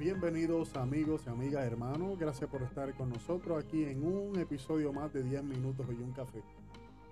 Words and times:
Bienvenidos 0.00 0.74
amigos 0.76 1.24
y 1.26 1.28
amigas, 1.28 1.62
hermanos. 1.62 2.18
Gracias 2.18 2.48
por 2.48 2.62
estar 2.62 2.94
con 2.94 3.10
nosotros 3.10 3.62
aquí 3.62 3.84
en 3.84 4.02
un 4.02 4.38
episodio 4.38 4.94
más 4.94 5.12
de 5.12 5.22
10 5.22 5.44
minutos 5.44 5.86
y 5.90 6.02
un 6.02 6.12
café. 6.12 6.42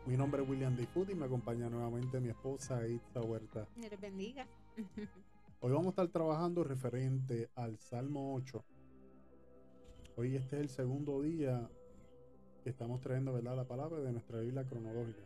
Mi 0.06 0.16
nombre 0.16 0.42
es 0.42 0.48
William 0.48 0.74
Food 0.74 1.10
y 1.10 1.14
me 1.14 1.26
acompaña 1.26 1.68
nuevamente 1.68 2.18
mi 2.18 2.30
esposa 2.30 2.88
Itza 2.88 3.20
Huerta. 3.20 3.68
Bendiga. 4.00 4.46
Hoy 5.60 5.70
vamos 5.70 5.88
a 5.88 5.90
estar 5.90 6.08
trabajando 6.08 6.64
referente 6.64 7.50
al 7.56 7.76
Salmo 7.76 8.34
8. 8.36 8.64
Hoy 10.16 10.36
este 10.36 10.56
es 10.56 10.62
el 10.62 10.68
segundo 10.70 11.20
día 11.20 11.68
que 12.64 12.70
estamos 12.70 13.02
trayendo 13.02 13.34
¿verdad? 13.34 13.54
la 13.54 13.64
palabra 13.64 14.00
de 14.00 14.12
nuestra 14.12 14.40
Biblia 14.40 14.64
cronológica. 14.64 15.24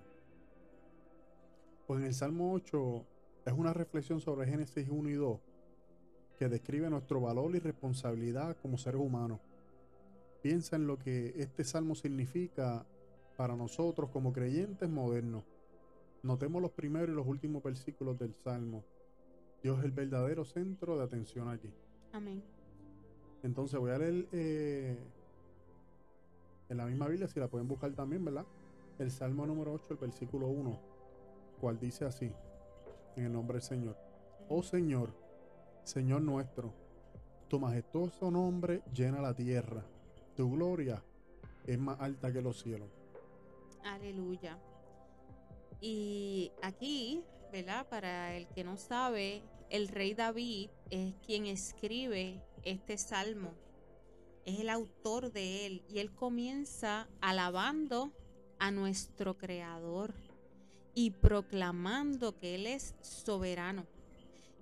Pues 1.86 2.00
en 2.00 2.06
el 2.06 2.14
Salmo 2.14 2.54
8 2.54 3.06
es 3.46 3.52
una 3.52 3.72
reflexión 3.72 4.20
sobre 4.20 4.48
Génesis 4.48 4.88
1 4.90 5.10
y 5.10 5.14
2 5.14 5.51
que 6.38 6.48
describe 6.48 6.90
nuestro 6.90 7.20
valor 7.20 7.54
y 7.54 7.58
responsabilidad 7.58 8.56
como 8.60 8.78
seres 8.78 9.00
humanos. 9.00 9.40
Piensa 10.42 10.76
en 10.76 10.86
lo 10.86 10.98
que 10.98 11.34
este 11.36 11.64
salmo 11.64 11.94
significa 11.94 12.84
para 13.36 13.56
nosotros 13.56 14.10
como 14.10 14.32
creyentes 14.32 14.88
modernos. 14.88 15.44
Notemos 16.22 16.60
los 16.60 16.72
primeros 16.72 17.10
y 17.10 17.12
los 17.12 17.26
últimos 17.26 17.62
versículos 17.62 18.18
del 18.18 18.34
salmo. 18.34 18.84
Dios 19.62 19.78
es 19.78 19.84
el 19.84 19.92
verdadero 19.92 20.44
centro 20.44 20.98
de 20.98 21.04
atención 21.04 21.48
aquí. 21.48 21.72
Amén. 22.12 22.42
Entonces 23.42 23.78
voy 23.78 23.90
a 23.90 23.98
leer 23.98 24.26
eh, 24.32 24.96
en 26.68 26.76
la 26.76 26.86
misma 26.86 27.08
Biblia, 27.08 27.28
si 27.28 27.40
la 27.40 27.48
pueden 27.48 27.68
buscar 27.68 27.92
también, 27.92 28.24
¿verdad? 28.24 28.46
El 28.98 29.10
Salmo 29.10 29.46
número 29.46 29.72
8, 29.72 29.88
el 29.90 29.96
versículo 29.96 30.46
1, 30.48 30.80
cual 31.60 31.78
dice 31.78 32.04
así, 32.04 32.32
en 33.16 33.24
el 33.24 33.32
nombre 33.32 33.56
del 33.56 33.62
Señor. 33.62 33.96
Oh 34.48 34.62
Señor, 34.62 35.12
Señor 35.84 36.22
nuestro, 36.22 36.72
tu 37.48 37.58
majestuoso 37.58 38.30
nombre 38.30 38.82
llena 38.94 39.20
la 39.20 39.34
tierra, 39.34 39.84
tu 40.36 40.50
gloria 40.52 41.02
es 41.66 41.78
más 41.78 42.00
alta 42.00 42.32
que 42.32 42.40
los 42.40 42.62
cielos. 42.62 42.88
Aleluya. 43.84 44.58
Y 45.80 46.52
aquí, 46.62 47.24
¿verdad? 47.50 47.88
Para 47.88 48.36
el 48.36 48.46
que 48.48 48.62
no 48.62 48.76
sabe, 48.76 49.42
el 49.70 49.88
rey 49.88 50.14
David 50.14 50.70
es 50.90 51.14
quien 51.26 51.46
escribe 51.46 52.40
este 52.62 52.96
salmo. 52.96 53.54
Es 54.44 54.60
el 54.60 54.70
autor 54.70 55.32
de 55.32 55.66
él 55.66 55.84
y 55.88 55.98
él 55.98 56.14
comienza 56.14 57.08
alabando 57.20 58.12
a 58.58 58.70
nuestro 58.70 59.36
creador 59.36 60.14
y 60.94 61.10
proclamando 61.10 62.38
que 62.38 62.54
él 62.54 62.66
es 62.66 62.94
soberano. 63.00 63.86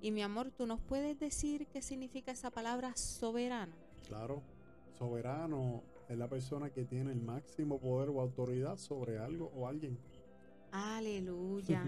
Y 0.03 0.13
mi 0.13 0.23
amor, 0.23 0.51
¿tú 0.51 0.67
nos 0.67 0.81
puedes 0.81 1.19
decir 1.19 1.67
qué 1.67 1.83
significa 1.83 2.33
esa 2.33 2.51
palabra 2.51 2.97
soberano? 2.97 3.75
Claro, 4.09 4.43
soberano 4.99 5.83
es 6.09 6.17
la 6.17 6.29
persona 6.29 6.71
que 6.71 6.85
tiene 6.85 7.13
el 7.13 7.21
máximo 7.21 7.79
poder 7.79 8.09
o 8.09 8.21
autoridad 8.21 8.79
sobre 8.79 9.19
algo 9.19 9.53
o 9.55 9.67
alguien. 9.69 9.99
Aleluya. 10.73 11.85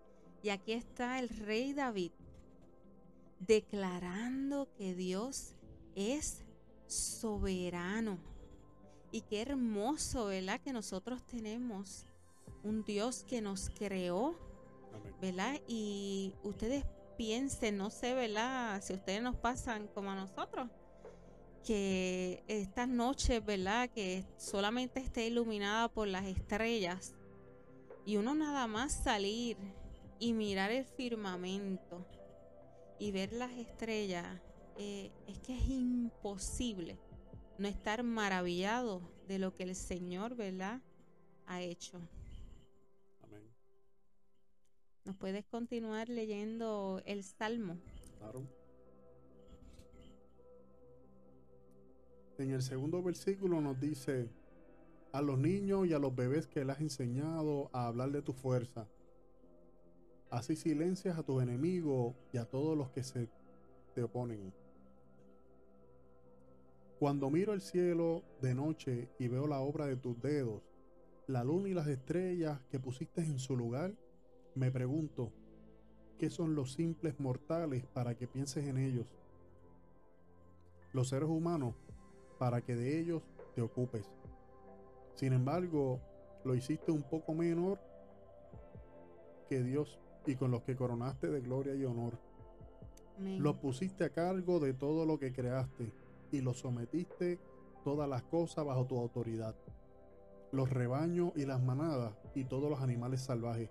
y 0.42 0.48
aquí 0.50 0.72
está 0.72 1.18
el 1.18 1.28
rey 1.28 1.72
David 1.72 2.12
declarando 3.40 4.68
que 4.76 4.94
Dios 4.94 5.54
es 5.96 6.44
soberano. 6.86 8.18
Y 9.10 9.22
qué 9.22 9.42
hermoso, 9.42 10.26
¿verdad? 10.26 10.60
Que 10.60 10.72
nosotros 10.72 11.24
tenemos 11.26 12.06
un 12.62 12.84
Dios 12.84 13.24
que 13.24 13.40
nos 13.40 13.70
creó, 13.70 14.36
¿verdad? 15.20 15.60
Y 15.66 16.32
ustedes 16.42 16.84
piensen, 17.16 17.76
no 17.76 17.90
sé, 17.90 18.14
¿verdad? 18.14 18.82
Si 18.82 18.92
ustedes 18.92 19.22
nos 19.22 19.36
pasan 19.36 19.88
como 19.88 20.10
a 20.10 20.14
nosotros, 20.14 20.68
que 21.64 22.44
estas 22.46 22.88
noches, 22.88 23.44
¿verdad? 23.44 23.90
Que 23.90 24.24
solamente 24.36 25.00
esté 25.00 25.26
iluminada 25.26 25.88
por 25.88 26.06
las 26.06 26.24
estrellas 26.24 27.14
y 28.04 28.16
uno 28.16 28.34
nada 28.34 28.66
más 28.68 28.92
salir 28.92 29.56
y 30.20 30.32
mirar 30.32 30.70
el 30.70 30.84
firmamento 30.84 32.06
y 32.98 33.10
ver 33.10 33.32
las 33.32 33.50
estrellas, 33.52 34.26
eh, 34.78 35.10
es 35.26 35.38
que 35.40 35.56
es 35.56 35.68
imposible 35.68 36.98
no 37.58 37.68
estar 37.68 38.02
maravillado 38.02 39.02
de 39.26 39.38
lo 39.38 39.54
que 39.54 39.64
el 39.64 39.74
Señor, 39.74 40.36
¿verdad? 40.36 40.80
Ha 41.46 41.62
hecho. 41.62 42.00
¿Nos 45.06 45.14
puedes 45.14 45.46
continuar 45.46 46.08
leyendo 46.08 47.00
el 47.06 47.22
Salmo? 47.22 47.76
Claro. 48.18 48.42
En 52.38 52.50
el 52.50 52.60
segundo 52.60 53.00
versículo 53.04 53.60
nos 53.60 53.78
dice, 53.78 54.28
a 55.12 55.22
los 55.22 55.38
niños 55.38 55.86
y 55.86 55.92
a 55.92 56.00
los 56.00 56.14
bebés 56.14 56.48
que 56.48 56.64
le 56.64 56.72
has 56.72 56.80
enseñado 56.80 57.70
a 57.72 57.86
hablar 57.86 58.10
de 58.10 58.20
tu 58.20 58.32
fuerza. 58.32 58.88
Así 60.28 60.56
silencias 60.56 61.16
a 61.16 61.22
tus 61.22 61.40
enemigos 61.40 62.16
y 62.32 62.38
a 62.38 62.44
todos 62.44 62.76
los 62.76 62.90
que 62.90 63.04
se 63.04 63.28
te 63.94 64.02
oponen. 64.02 64.52
Cuando 66.98 67.30
miro 67.30 67.52
el 67.52 67.60
cielo 67.60 68.24
de 68.42 68.56
noche 68.56 69.08
y 69.20 69.28
veo 69.28 69.46
la 69.46 69.60
obra 69.60 69.86
de 69.86 69.96
tus 69.96 70.20
dedos, 70.20 70.62
la 71.28 71.44
luna 71.44 71.68
y 71.68 71.74
las 71.74 71.86
estrellas 71.86 72.60
que 72.70 72.80
pusiste 72.80 73.20
en 73.20 73.38
su 73.38 73.56
lugar, 73.56 73.94
me 74.56 74.70
pregunto, 74.70 75.30
¿qué 76.18 76.30
son 76.30 76.54
los 76.54 76.72
simples 76.72 77.20
mortales 77.20 77.84
para 77.92 78.16
que 78.16 78.26
pienses 78.26 78.64
en 78.64 78.78
ellos? 78.78 79.14
Los 80.94 81.10
seres 81.10 81.28
humanos 81.28 81.74
para 82.38 82.62
que 82.62 82.74
de 82.74 82.98
ellos 82.98 83.22
te 83.54 83.60
ocupes. 83.60 84.10
Sin 85.14 85.34
embargo, 85.34 86.00
lo 86.44 86.54
hiciste 86.54 86.90
un 86.90 87.02
poco 87.02 87.34
menor 87.34 87.78
que 89.48 89.62
Dios 89.62 89.98
y 90.26 90.36
con 90.36 90.50
los 90.50 90.62
que 90.62 90.74
coronaste 90.74 91.28
de 91.28 91.40
gloria 91.40 91.74
y 91.74 91.84
honor. 91.84 92.18
Los 93.18 93.56
pusiste 93.56 94.04
a 94.04 94.10
cargo 94.10 94.58
de 94.58 94.72
todo 94.72 95.04
lo 95.06 95.18
que 95.18 95.32
creaste 95.32 95.92
y 96.32 96.40
los 96.40 96.60
sometiste 96.60 97.38
todas 97.84 98.08
las 98.08 98.22
cosas 98.22 98.64
bajo 98.64 98.86
tu 98.86 98.98
autoridad. 98.98 99.54
Los 100.50 100.70
rebaños 100.70 101.32
y 101.36 101.44
las 101.44 101.62
manadas 101.62 102.14
y 102.34 102.44
todos 102.44 102.70
los 102.70 102.80
animales 102.80 103.20
salvajes 103.20 103.70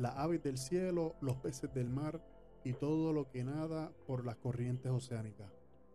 las 0.00 0.16
aves 0.16 0.42
del 0.42 0.56
cielo, 0.56 1.14
los 1.20 1.36
peces 1.36 1.72
del 1.74 1.90
mar 1.90 2.24
y 2.64 2.72
todo 2.72 3.12
lo 3.12 3.30
que 3.30 3.44
nada 3.44 3.92
por 4.06 4.24
las 4.24 4.36
corrientes 4.36 4.90
oceánicas. 4.90 5.52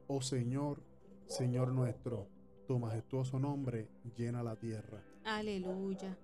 Oh 0.07 0.21
Señor, 0.21 0.83
Señor 1.27 1.71
nuestro, 1.71 2.27
tu 2.67 2.77
majestuoso 2.77 3.39
nombre 3.39 3.89
llena 4.15 4.43
la 4.43 4.55
tierra. 4.55 5.03
Aleluya. 5.23 6.15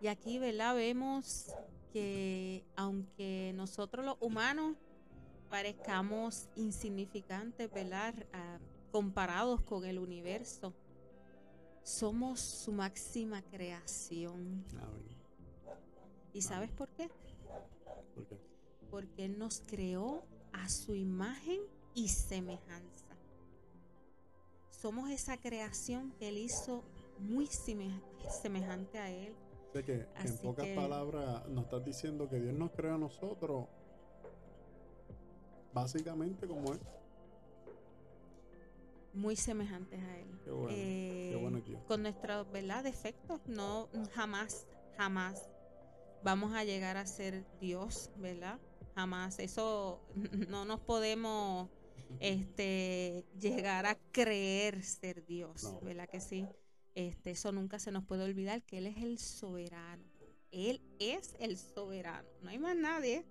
Y 0.00 0.06
aquí, 0.06 0.38
¿verdad? 0.38 0.76
Vemos 0.76 1.52
que 1.92 2.64
aunque 2.76 3.52
nosotros 3.56 4.04
los 4.04 4.16
humanos 4.20 4.76
parezcamos 5.50 6.48
insignificantes, 6.54 7.72
¿verdad? 7.72 8.14
Ah, 8.32 8.58
comparados 8.92 9.62
con 9.62 9.84
el 9.84 9.98
universo, 9.98 10.72
somos 11.82 12.40
su 12.40 12.70
máxima 12.70 13.42
creación. 13.42 14.64
Amén. 14.80 15.13
¿Y 16.34 16.42
sabes 16.42 16.70
por 16.72 16.88
qué? 16.88 17.08
Porque 18.90 19.24
Él 19.24 19.38
nos 19.38 19.62
creó 19.66 20.24
a 20.52 20.68
su 20.68 20.94
imagen 20.94 21.60
y 21.94 22.08
semejanza. 22.08 23.06
Somos 24.68 25.10
esa 25.10 25.36
creación 25.36 26.12
que 26.18 26.28
Él 26.28 26.38
hizo 26.38 26.82
muy 27.20 27.46
semejante 27.46 28.98
a 28.98 29.10
Él. 29.10 29.32
Sé 29.72 29.84
que 29.84 30.06
en 30.16 30.38
pocas 30.38 30.66
palabras 30.68 31.48
nos 31.48 31.64
estás 31.64 31.84
diciendo 31.84 32.28
que 32.28 32.40
Dios 32.40 32.54
nos 32.54 32.72
creó 32.72 32.96
a 32.96 32.98
nosotros 32.98 33.66
básicamente 35.72 36.48
como 36.48 36.72
Él. 36.72 36.80
Muy 39.14 39.36
semejantes 39.36 40.00
a 40.00 40.18
Él. 40.18 40.40
Qué 40.44 40.50
bueno, 40.50 40.68
qué 40.74 41.38
bueno 41.40 41.58
eh, 41.58 41.78
Con 41.86 42.02
nuestros 42.02 42.52
defectos, 42.82 43.40
no, 43.46 43.88
jamás, 44.12 44.66
jamás 44.96 45.48
vamos 46.24 46.54
a 46.54 46.64
llegar 46.64 46.96
a 46.96 47.06
ser 47.06 47.44
Dios, 47.60 48.10
¿verdad? 48.16 48.58
Jamás. 48.96 49.38
Eso 49.38 50.00
no 50.48 50.64
nos 50.64 50.80
podemos 50.80 51.68
este, 52.18 53.24
llegar 53.38 53.86
a 53.86 53.96
creer 54.10 54.82
ser 54.82 55.24
Dios, 55.26 55.76
¿verdad 55.82 56.08
que 56.08 56.20
sí? 56.20 56.46
Este, 56.94 57.32
eso 57.32 57.52
nunca 57.52 57.78
se 57.78 57.92
nos 57.92 58.04
puede 58.04 58.24
olvidar 58.24 58.62
que 58.62 58.78
Él 58.78 58.86
es 58.86 58.96
el 58.96 59.18
soberano. 59.18 60.04
Él 60.50 60.80
es 61.00 61.34
el 61.40 61.58
soberano, 61.58 62.28
no 62.40 62.50
hay 62.50 62.58
más 62.58 62.76
nadie. 62.76 63.24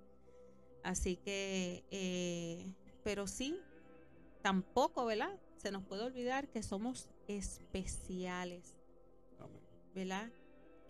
Así 0.83 1.15
que, 1.15 1.85
eh, 1.89 2.73
pero 3.03 3.27
sí, 3.27 3.57
tampoco, 4.41 5.05
¿verdad? 5.05 5.39
Se 5.55 5.71
nos 5.71 5.83
puede 5.85 6.03
olvidar 6.03 6.49
que 6.49 6.61
somos 6.61 7.07
especiales, 7.29 8.75
¿verdad? 9.95 10.29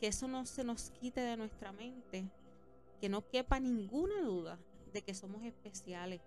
Que 0.03 0.07
eso 0.07 0.27
no 0.27 0.45
se 0.45 0.65
nos 0.65 0.91
quite 0.99 1.21
de 1.21 1.37
nuestra 1.37 1.71
mente, 1.71 2.29
que 2.99 3.07
no 3.07 3.25
quepa 3.25 3.57
ninguna 3.61 4.21
duda 4.21 4.59
de 4.91 5.01
que 5.01 5.13
somos 5.13 5.41
especiales. 5.43 6.19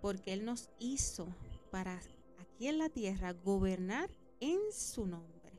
porque 0.00 0.32
Él 0.32 0.46
nos 0.46 0.70
hizo 0.78 1.28
para 1.70 2.00
aquí 2.38 2.68
en 2.68 2.78
la 2.78 2.88
tierra 2.88 3.34
gobernar 3.34 4.08
en 4.40 4.58
su 4.72 5.06
nombre. 5.06 5.52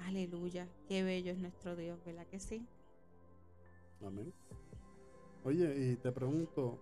Aleluya, 0.00 0.68
qué 0.86 1.02
bello 1.02 1.32
es 1.32 1.38
nuestro 1.38 1.74
Dios, 1.74 1.98
¿verdad 2.04 2.26
que 2.26 2.40
sí? 2.40 2.66
Amén. 4.02 4.34
Oye, 5.44 5.92
y 5.92 5.96
te 5.96 6.12
pregunto, 6.12 6.78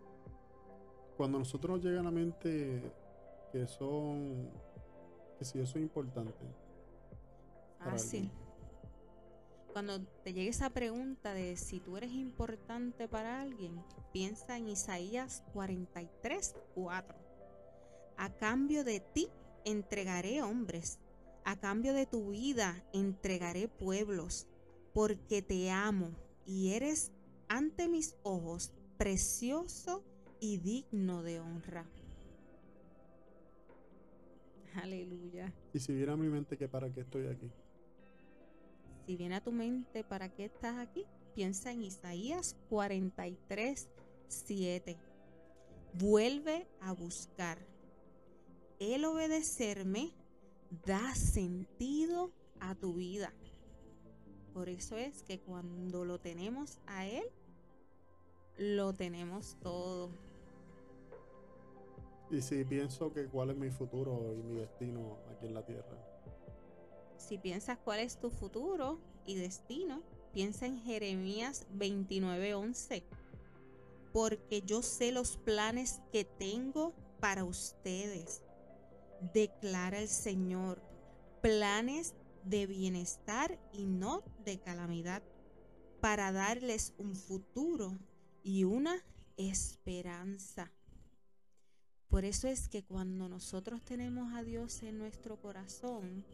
cuando 1.17 1.39
nosotros 1.39 1.77
nos 1.77 1.85
llega 1.85 2.01
a 2.01 2.03
la 2.03 2.11
mente 2.11 2.83
que 3.53 3.65
son, 3.69 4.51
que 5.39 5.45
si 5.45 5.61
eso 5.61 5.79
es 5.79 5.85
importante. 5.85 6.66
Fácil. 7.91 8.31
Cuando 9.73 10.01
te 10.25 10.33
llegue 10.33 10.49
esa 10.49 10.71
pregunta 10.71 11.35
de 11.35 11.57
si 11.57 11.81
tú 11.81 11.97
eres 11.97 12.13
importante 12.13 13.09
para 13.09 13.43
alguien, 13.43 13.79
piensa 14.13 14.57
en 14.57 14.69
Isaías 14.69 15.43
43, 15.53 16.57
4. 16.75 17.17
A 18.17 18.31
cambio 18.31 18.85
de 18.85 19.01
ti 19.01 19.29
entregaré 19.65 20.43
hombres, 20.43 20.99
a 21.45 21.61
cambio 21.61 21.93
de 21.93 22.07
tu 22.07 22.31
vida 22.31 22.83
entregaré 22.93 23.69
pueblos, 23.69 24.47
porque 24.95 25.43
te 25.43 25.71
amo 25.71 26.11
y 26.47 26.73
eres 26.73 27.13
ante 27.49 27.89
mis 27.89 28.17
ojos 28.23 28.73
precioso 28.97 30.03
y 30.41 30.57
digno 30.57 31.23
de 31.23 31.41
honra. 31.41 31.87
Aleluya. 34.75 35.53
Y 35.73 35.79
si 35.79 35.95
viene 35.95 36.13
a 36.13 36.17
mi 36.17 36.29
mente 36.29 36.57
que 36.57 36.69
para 36.69 36.91
qué 36.91 37.01
estoy 37.01 37.27
aquí. 37.27 37.51
Si 39.07 39.15
viene 39.15 39.37
a 39.37 39.41
tu 39.41 39.53
mente 39.53 40.03
para 40.03 40.29
qué 40.29 40.47
estás 40.47 40.79
aquí, 40.79 41.05
piensa 41.37 41.71
en 41.71 41.83
Isaías 41.83 42.57
43, 42.69 43.89
7. 44.27 44.97
Vuelve 45.93 46.67
a 46.81 46.93
buscar. 46.93 47.59
El 48.81 49.05
obedecerme 49.05 50.13
da 50.85 51.15
sentido 51.15 52.33
a 52.59 52.75
tu 52.75 52.95
vida. 52.95 53.33
Por 54.53 54.69
eso 54.69 54.97
es 54.97 55.23
que 55.23 55.39
cuando 55.39 56.05
lo 56.05 56.19
tenemos 56.19 56.81
a 56.87 57.07
Él, 57.07 57.25
lo 58.59 58.93
tenemos 58.93 59.57
todo. 59.63 60.11
Y 62.29 62.41
si 62.43 62.65
pienso 62.65 63.13
que 63.13 63.27
cuál 63.27 63.51
es 63.51 63.57
mi 63.57 63.71
futuro 63.71 64.35
y 64.35 64.43
mi 64.43 64.59
destino 64.59 65.19
aquí 65.31 65.47
en 65.47 65.55
la 65.55 65.65
tierra. 65.65 66.16
Si 67.19 67.39
piensas 67.39 67.79
cuál 67.79 68.01
es 68.01 68.19
tu 68.19 68.31
futuro 68.31 69.01
y 69.27 69.35
destino, 69.35 70.03
piensa 70.33 70.67
en 70.67 70.79
Jeremías 70.79 71.67
29:11. 71.75 73.05
Porque 74.13 74.63
yo 74.63 74.83
sé 74.83 75.13
los 75.13 75.37
planes 75.37 76.01
que 76.13 76.25
tengo 76.25 76.95
para 77.21 77.45
ustedes, 77.45 78.43
declara 79.33 79.99
el 79.99 80.09
Señor. 80.09 80.83
Planes 81.43 82.15
de 82.45 82.67
bienestar 82.67 83.59
y 83.73 83.87
no 83.87 84.23
de 84.45 84.59
calamidad, 84.59 85.23
para 86.01 86.33
darles 86.33 86.95
un 86.99 87.15
futuro 87.15 87.99
y 88.43 88.65
una 88.65 89.05
esperanza. 89.37 90.73
Por 92.09 92.25
eso 92.25 92.49
es 92.49 92.69
que 92.69 92.85
cuando 92.85 93.29
nosotros 93.29 93.83
tenemos 93.85 94.33
a 94.35 94.43
Dios 94.43 94.83
en 94.83 94.99
nuestro 94.99 95.41
corazón, 95.41 96.25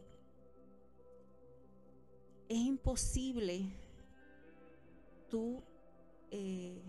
es 2.53 2.59
imposible 2.59 3.65
tú 5.27 5.63
eh, 6.29 6.83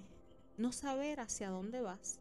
no 0.59 0.73
saber 0.73 1.21
hacia 1.21 1.49
dónde 1.49 1.81
vas. 1.81 2.21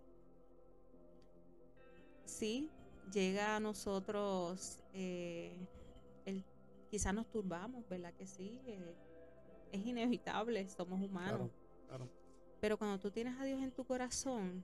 Sí, 2.23 2.71
llega 3.11 3.57
a 3.57 3.59
nosotros, 3.59 4.79
eh, 4.93 5.67
el, 6.25 6.45
quizás 6.89 7.13
nos 7.13 7.29
turbamos, 7.29 7.87
¿verdad 7.89 8.13
que 8.13 8.25
sí? 8.25 8.61
Eh, 8.65 8.95
es 9.73 9.85
inevitable, 9.85 10.69
somos 10.69 11.01
humanos. 11.01 11.51
Pero 12.61 12.77
cuando 12.77 12.97
tú 12.97 13.11
tienes 13.11 13.37
a 13.41 13.43
Dios 13.43 13.61
en 13.61 13.71
tu 13.71 13.83
corazón, 13.83 14.63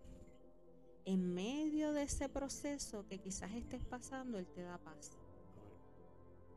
en 1.04 1.34
medio 1.34 1.92
de 1.92 2.04
ese 2.04 2.30
proceso 2.30 3.06
que 3.08 3.20
quizás 3.20 3.52
estés 3.52 3.84
pasando, 3.84 4.38
Él 4.38 4.48
te 4.48 4.62
da 4.62 4.78
paz. 4.78 5.12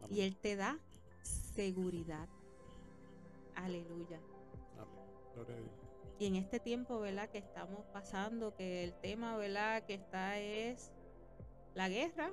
Y 0.09 0.21
Él 0.21 0.37
te 0.37 0.55
da 0.55 0.79
seguridad. 1.23 2.29
Aleluya. 3.55 4.21
Y 6.19 6.27
en 6.27 6.37
este 6.37 6.61
tiempo, 6.61 7.01
¿verdad? 7.01 7.29
Que 7.31 7.39
estamos 7.39 7.85
pasando, 7.93 8.55
que 8.55 8.85
el 8.85 8.95
tema, 8.95 9.37
¿verdad? 9.37 9.83
Que 9.85 9.95
está 9.95 10.39
es 10.39 10.93
la 11.75 11.89
guerra. 11.89 12.33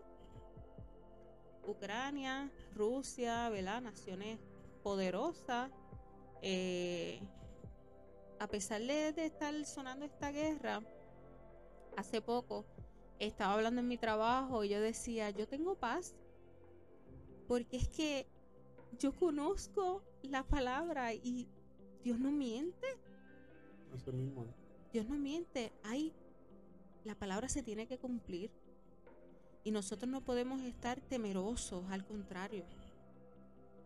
Ucrania, 1.66 2.52
Rusia, 2.76 3.50
¿verdad? 3.50 3.82
Naciones 3.82 4.40
poderosas. 4.84 5.72
Eh, 6.42 7.20
a 8.40 8.48
pesar 8.48 8.82
de 8.82 9.26
estar 9.26 9.54
sonando 9.66 10.06
esta 10.06 10.32
guerra, 10.32 10.82
hace 11.98 12.22
poco 12.22 12.66
estaba 13.20 13.54
hablando 13.54 13.82
en 13.82 13.88
mi 13.88 13.98
trabajo 13.98 14.64
y 14.64 14.70
yo 14.70 14.80
decía, 14.80 15.30
yo 15.30 15.48
tengo 15.48 15.76
paz, 15.76 16.16
porque 17.48 17.78
es 17.78 17.90
que 17.90 18.28
yo 18.98 19.14
conozco 19.14 20.04
la 20.24 20.44
palabra 20.44 21.14
y 21.14 21.48
Dios 22.04 22.20
no 22.20 22.32
miente. 22.32 22.88
Dios 24.92 25.08
no 25.08 25.18
miente. 25.18 25.72
Hay, 25.84 26.14
la 27.04 27.16
palabra 27.16 27.50
se 27.50 27.64
tiene 27.64 27.88
que 27.88 27.98
cumplir. 27.98 28.52
Y 29.64 29.72
nosotros 29.72 30.10
no 30.10 30.22
podemos 30.22 30.62
estar 30.62 31.00
temerosos, 31.02 31.84
al 31.90 32.06
contrario. 32.06 32.64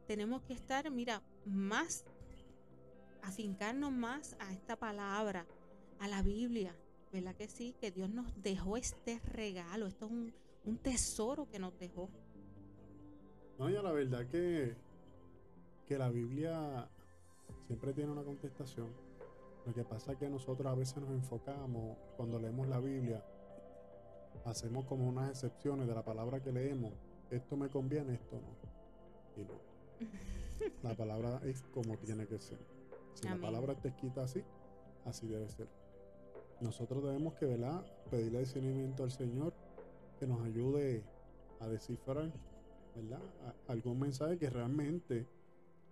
Tenemos 0.08 0.44
que 0.44 0.54
estar, 0.54 0.90
mira, 0.92 1.22
más, 1.46 2.06
afincarnos 3.24 3.92
más 3.92 4.36
a 4.40 4.54
esta 4.54 4.76
palabra, 4.76 5.46
a 6.00 6.08
la 6.08 6.22
Biblia, 6.22 6.76
¿verdad 7.12 7.36
que 7.36 7.48
sí? 7.48 7.76
Que 7.80 7.92
Dios 7.92 8.10
nos 8.10 8.42
dejó 8.42 8.78
este 8.78 9.20
regalo, 9.20 9.88
esto 9.88 10.06
es 10.06 10.12
un, 10.12 10.78
tesoro 10.78 11.50
que 11.50 11.60
nos 11.60 11.78
dejó. 11.80 12.10
No, 13.58 13.70
ya 13.70 13.82
la 13.82 13.92
verdad 13.92 14.28
que, 14.28 14.76
que 15.86 15.98
la 15.98 16.10
Biblia 16.10 16.88
siempre 17.68 17.94
tiene 17.94 18.12
una 18.12 18.24
contestación. 18.24 18.88
Lo 19.66 19.74
que 19.74 19.84
pasa 19.84 20.14
es 20.14 20.18
que 20.18 20.30
nosotros 20.30 20.72
a 20.72 20.76
veces 20.76 20.98
nos 20.98 21.12
enfocamos, 21.12 21.98
cuando 22.18 22.40
leemos 22.40 22.68
la 22.68 22.80
Biblia, 22.80 23.24
hacemos 24.46 24.86
como 24.86 25.08
unas 25.08 25.30
excepciones 25.30 25.88
de 25.88 25.96
la 25.96 26.04
palabra 26.04 26.42
que 26.42 26.52
leemos. 26.52 26.94
Esto 27.30 27.56
me 27.56 27.70
conviene, 27.70 28.16
esto 28.16 28.36
no. 28.36 29.42
Y 29.42 29.46
no. 29.46 30.10
La 30.84 30.94
palabra 30.98 31.40
es 31.44 31.62
como 31.74 31.98
tiene 31.98 32.28
que 32.28 32.40
ser. 32.40 32.60
Si 33.14 33.28
la 33.28 33.38
palabra 33.38 33.76
te 33.76 33.96
quita 33.96 34.24
así, 34.24 34.44
así 35.06 35.28
debe 35.28 35.50
ser 35.50 35.68
nosotros 36.64 37.04
debemos 37.04 37.34
que 37.36 37.46
¿verdad? 37.46 37.84
pedirle 38.10 38.40
discernimiento 38.40 39.04
al 39.04 39.12
Señor 39.12 39.54
que 40.20 40.26
nos 40.26 40.42
ayude 40.42 41.04
a 41.60 41.68
descifrar 41.68 42.32
¿verdad? 42.96 43.22
algún 43.68 44.00
mensaje 44.00 44.38
que 44.38 44.50
realmente 44.50 45.28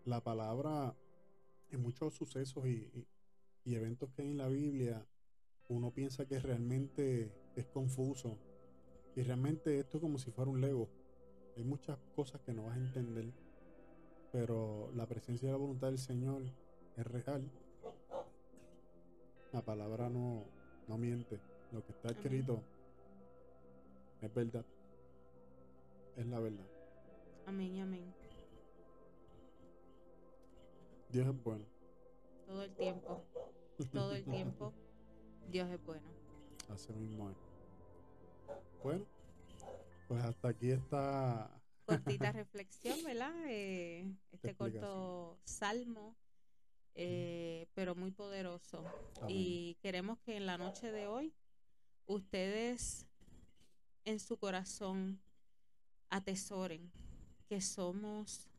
la 0.06 0.22
palabra 0.22 0.96
en 1.70 1.82
muchos 1.82 2.14
sucesos 2.14 2.66
y, 2.68 3.08
eventos 3.66 4.12
que 4.12 4.24
hay 4.24 4.32
en 4.32 4.38
la 4.38 4.48
Biblia 4.48 5.06
uno 5.70 5.92
piensa 5.92 6.26
que 6.26 6.40
realmente 6.40 7.32
es 7.56 7.68
confuso 7.68 8.38
y 9.16 9.22
realmente 9.22 9.80
esto 9.80 9.98
es 9.98 10.02
como 10.02 10.18
si 10.18 10.32
fuera 10.32 10.52
un 10.52 10.60
lego 10.60 10.90
hay 11.56 11.64
muchas 11.64 11.98
cosas 12.16 12.42
que 12.42 12.54
no 12.54 12.66
vas 12.66 12.76
a 12.76 12.80
entender 12.80 13.32
pero 14.32 14.92
la 14.96 15.06
presencia 15.08 15.48
de 15.48 15.54
la 15.54 15.60
voluntad 15.60 15.88
del 15.88 16.00
Señor 16.00 16.44
es 16.98 17.08
real 17.08 17.50
la 19.54 19.62
palabra 19.62 20.10
no 20.10 20.46
no 20.92 20.98
miente. 20.98 21.40
Lo 21.72 21.84
que 21.86 21.92
está 21.94 22.10
escrito 22.10 22.62
es 24.22 24.34
verdad. 24.34 24.66
Es 26.18 26.26
la 26.28 26.40
verdad. 26.40 26.68
Amén, 27.46 27.80
amén. 27.80 28.21
Dios 31.12 31.28
es 31.28 31.44
bueno. 31.44 31.66
Todo 32.46 32.64
el 32.64 32.76
tiempo. 32.76 33.24
Todo 33.92 34.16
el 34.16 34.26
tiempo. 34.26 34.74
Dios 35.50 35.70
es 35.70 35.84
bueno. 35.86 36.08
Así 36.70 36.94
mismo 36.94 37.34
Bueno, 38.84 39.06
pues 40.08 40.24
hasta 40.24 40.50
aquí 40.50 40.72
está. 40.72 41.52
Cortita 41.86 42.32
reflexión, 42.32 43.04
¿verdad? 43.04 43.34
Eh, 43.48 44.16
este 44.32 44.56
corto 44.56 45.38
salmo 45.44 46.16
eh, 46.96 47.68
pero 47.74 47.96
muy 47.96 48.12
poderoso. 48.12 48.84
Y 49.28 49.78
queremos 49.82 50.20
que 50.20 50.36
en 50.36 50.46
la 50.46 50.58
noche 50.58 50.92
de 50.92 51.08
hoy 51.08 51.34
ustedes 52.06 53.08
en 54.06 54.20
su 54.20 54.38
corazón 54.38 55.22
atesoren 56.10 56.92
que 57.48 57.62
somos 57.62 58.50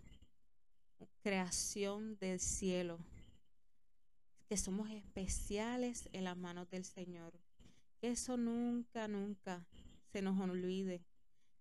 creación 1.22 2.16
del 2.18 2.40
cielo, 2.40 2.98
que 4.48 4.56
somos 4.56 4.90
especiales 4.90 6.08
en 6.12 6.24
las 6.24 6.36
manos 6.36 6.68
del 6.70 6.84
Señor. 6.84 7.32
Que 8.00 8.08
eso 8.08 8.36
nunca, 8.36 9.08
nunca 9.08 9.66
se 10.12 10.22
nos 10.22 10.38
olvide 10.40 11.02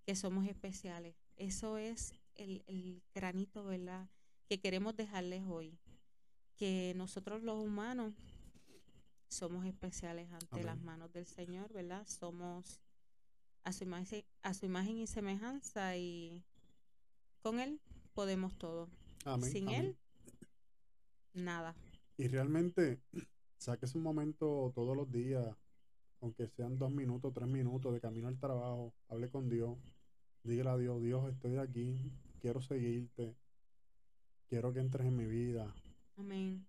que 0.06 0.16
somos 0.16 0.48
especiales. 0.48 1.16
Eso 1.38 1.78
es 1.78 2.14
el, 2.36 2.64
el 2.68 3.02
granito, 3.14 3.64
¿verdad? 3.64 4.10
Que 4.48 4.60
queremos 4.60 4.96
dejarles 4.96 5.44
hoy. 5.48 5.78
Que 6.58 6.94
nosotros 6.96 7.44
los 7.44 7.58
humanos 7.58 8.14
somos 9.32 9.66
especiales 9.66 10.30
ante 10.32 10.64
las 10.64 10.78
manos 10.82 11.12
del 11.14 11.26
Señor, 11.26 11.72
¿verdad? 11.72 12.06
Somos 12.06 12.82
a 13.64 13.72
su, 13.72 13.84
imagen, 13.84 14.24
a 14.44 14.54
su 14.54 14.66
imagen 14.66 14.98
y 14.98 15.08
semejanza 15.08 15.96
y 15.96 16.44
con 17.42 17.60
Él 17.60 17.80
podemos 18.14 18.58
todo. 18.58 18.90
Sin 19.44 19.70
Él, 19.70 19.98
nada. 21.34 21.75
Y 22.18 22.28
realmente, 22.28 23.00
saques 23.58 23.96
un 23.96 24.01
momento 24.01 24.72
todos 24.74 24.96
los 24.96 25.12
días, 25.12 25.56
aunque 26.22 26.48
sean 26.48 26.78
dos 26.78 26.92
minutos, 26.92 27.34
tres 27.34 27.48
minutos 27.48 27.94
de 27.94 28.01
camino 28.01 28.28
al 28.28 28.40
trabajo, 28.40 28.94
hable 29.10 29.30
con 29.30 29.50
Dios, 29.50 29.78
dígale 30.44 30.70
a 30.70 30.78
Dios, 30.78 31.01
Dios, 31.01 31.32
estoy 31.32 31.58
aquí, 31.58 32.12
quiero 32.40 32.62
seguirte, 32.62 33.36
quiero 34.48 34.74
que 34.74 34.80
entres 34.80 35.08
en 35.08 35.18
mi 35.18 35.25
vida. 35.25 35.74
Amén. 36.18 36.66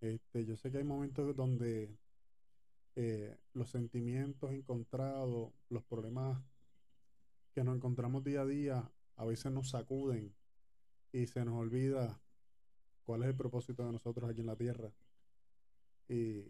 Este, 0.00 0.44
yo 0.44 0.56
sé 0.56 0.70
que 0.70 0.78
hay 0.78 0.84
momentos 0.84 1.34
donde 1.34 1.96
eh, 2.94 3.36
los 3.54 3.70
sentimientos 3.70 4.52
encontrados, 4.52 5.52
los 5.70 5.82
problemas 5.84 6.42
que 7.54 7.64
nos 7.64 7.76
encontramos 7.76 8.22
día 8.22 8.42
a 8.42 8.46
día, 8.46 8.90
a 9.16 9.24
veces 9.24 9.50
nos 9.50 9.70
sacuden 9.70 10.34
y 11.16 11.26
se 11.26 11.42
nos 11.46 11.54
olvida 11.54 12.20
cuál 13.04 13.22
es 13.22 13.30
el 13.30 13.34
propósito 13.34 13.86
de 13.86 13.92
nosotros 13.92 14.28
aquí 14.28 14.40
en 14.40 14.46
la 14.46 14.56
tierra. 14.56 14.92
Y 16.10 16.44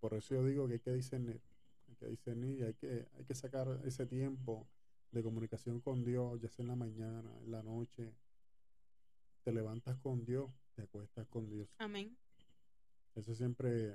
por 0.00 0.14
eso 0.14 0.34
yo 0.34 0.44
digo 0.44 0.66
que 0.66 0.74
hay 0.74 0.80
que 0.80 0.92
discernir, 0.92 1.40
hay 1.88 1.94
que 1.94 2.06
discernir 2.06 2.58
y 2.58 2.62
hay 2.64 2.74
que, 2.74 3.08
hay 3.16 3.24
que 3.24 3.34
sacar 3.36 3.80
ese 3.84 4.04
tiempo 4.06 4.66
de 5.12 5.22
comunicación 5.22 5.80
con 5.80 6.04
Dios, 6.04 6.40
ya 6.40 6.48
sea 6.48 6.64
en 6.64 6.70
la 6.70 6.74
mañana, 6.74 7.38
en 7.38 7.52
la 7.52 7.62
noche. 7.62 8.12
Te 9.44 9.52
levantas 9.52 9.96
con 9.98 10.24
Dios, 10.24 10.50
te 10.74 10.82
acuestas 10.82 11.28
con 11.28 11.48
Dios. 11.48 11.68
Amén. 11.78 12.16
Eso 13.14 13.32
siempre, 13.32 13.94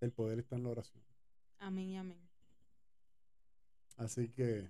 el 0.00 0.10
poder 0.10 0.40
está 0.40 0.56
en 0.56 0.64
la 0.64 0.70
oración. 0.70 1.04
Amén 1.60 1.88
y 1.88 1.96
amén. 1.96 2.18
Así 3.96 4.28
que, 4.28 4.68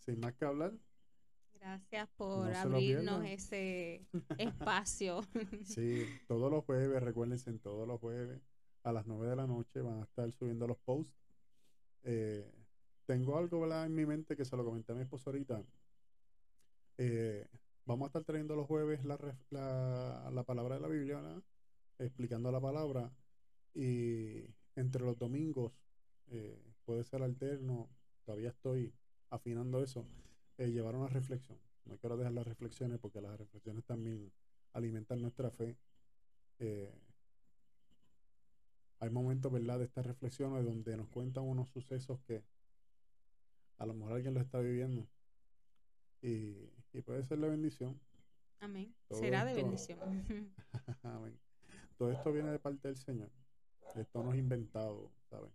sin 0.00 0.18
más 0.18 0.34
que 0.34 0.44
hablar. 0.44 0.72
Gracias 1.60 2.08
por 2.16 2.52
abrirnos 2.54 3.24
ese 3.24 4.06
espacio. 4.38 5.22
sí, 5.64 6.04
todos 6.26 6.50
los 6.50 6.64
jueves, 6.64 7.02
recuérdense, 7.02 7.52
todos 7.58 7.86
los 7.86 8.00
jueves 8.00 8.40
a 8.82 8.92
las 8.92 9.06
9 9.06 9.28
de 9.28 9.36
la 9.36 9.46
noche 9.46 9.80
van 9.80 10.00
a 10.00 10.04
estar 10.04 10.30
subiendo 10.32 10.66
los 10.66 10.78
posts. 10.78 11.12
Eh, 12.04 12.50
tengo 13.06 13.36
algo 13.36 13.66
en 13.72 13.94
mi 13.94 14.06
mente 14.06 14.36
que 14.36 14.44
se 14.44 14.56
lo 14.56 14.64
comenté 14.64 14.92
a 14.92 14.94
mi 14.94 15.02
esposo 15.02 15.30
ahorita. 15.30 15.62
Eh, 16.98 17.46
vamos 17.84 18.06
a 18.06 18.08
estar 18.08 18.24
trayendo 18.24 18.54
los 18.54 18.66
jueves 18.66 19.04
la, 19.04 19.18
la, 19.50 20.42
palabra 20.44 20.76
de 20.76 20.80
la 20.80 20.88
Biblia, 20.88 21.42
explicando 21.98 22.52
la 22.52 22.60
palabra. 22.60 23.10
Y 23.74 24.44
entre 24.76 25.02
los 25.02 25.18
domingos, 25.18 25.72
eh, 26.28 26.62
puede 26.84 27.04
ser 27.04 27.22
alterno, 27.22 27.88
todavía 28.24 28.50
estoy 28.50 28.92
afinando 29.30 29.82
eso, 29.82 30.06
eh, 30.58 30.70
llevar 30.70 30.96
una 30.96 31.08
reflexión. 31.08 31.58
No 31.84 31.96
quiero 31.98 32.16
dejar 32.16 32.32
las 32.32 32.46
reflexiones 32.46 32.98
porque 32.98 33.20
las 33.20 33.38
reflexiones 33.38 33.84
también 33.84 34.30
alimentan 34.72 35.22
nuestra 35.22 35.50
fe. 35.50 35.76
hay 39.00 39.10
momentos, 39.10 39.52
¿verdad?, 39.52 39.78
de 39.78 39.84
estas 39.84 40.04
reflexiones 40.04 40.64
donde 40.64 40.96
nos 40.96 41.08
cuentan 41.08 41.44
unos 41.44 41.68
sucesos 41.68 42.18
que 42.26 42.42
a 43.78 43.86
lo 43.86 43.94
mejor 43.94 44.14
alguien 44.14 44.34
lo 44.34 44.40
está 44.40 44.58
viviendo. 44.58 45.06
Y, 46.20 46.52
puede 47.06 47.22
ser 47.22 47.38
la 47.38 47.46
bendición. 47.46 48.00
Amén. 48.58 48.92
Será 49.10 49.44
de 49.44 49.54
bendición. 49.54 50.00
Amén. 51.04 51.38
Todo 51.96 52.10
esto 52.10 52.32
viene 52.32 52.50
de 52.50 52.58
parte 52.58 52.88
del 52.88 52.96
Señor. 52.96 53.30
Esto 53.94 54.24
no 54.24 54.32
es 54.32 54.38
inventado, 54.40 55.12
¿sabes? 55.30 55.52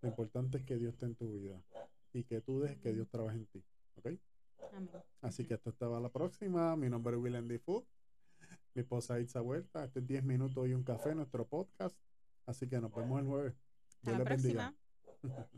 Lo 0.00 0.08
importante 0.08 0.58
es 0.58 0.64
que 0.64 0.78
Dios 0.78 0.92
esté 0.92 1.06
en 1.06 1.16
tu 1.16 1.32
vida 1.32 1.60
y 2.14 2.24
que 2.24 2.40
tú 2.40 2.60
dejes 2.60 2.78
que 2.78 2.92
Dios 2.92 3.08
trabaje 3.08 3.36
en 3.36 3.46
ti. 3.46 3.64
¿Ok? 3.96 4.06
Amén. 4.72 4.90
Así 5.20 5.44
que 5.44 5.54
esto 5.54 5.70
estaba 5.70 6.00
la 6.00 6.10
próxima. 6.10 6.76
Mi 6.76 6.88
nombre 6.88 7.16
es 7.16 7.22
William 7.22 7.46
D. 7.46 7.58
Food. 7.58 7.84
Mi 8.74 8.82
esposa 8.82 9.20
Itza 9.20 9.40
Vuelta. 9.40 9.84
Este 9.84 10.00
es 10.00 10.06
10 10.06 10.24
minutos 10.24 10.66
y 10.68 10.74
un 10.74 10.84
café, 10.84 11.14
nuestro 11.14 11.46
podcast. 11.46 11.96
Así 12.46 12.68
que 12.68 12.80
nos 12.80 12.94
vemos 12.94 13.20
el 13.20 13.26
jueves. 13.26 13.54
Dios 14.02 14.18
les 14.18 14.28
bendiga. 14.28 14.74